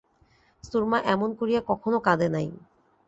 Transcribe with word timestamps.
সুরমা 0.63 0.99
এমন 1.05 1.29
করিয়া 1.39 1.61
কখনো 1.69 1.97
কাঁদে 1.99 2.27
নাই। 2.29 2.47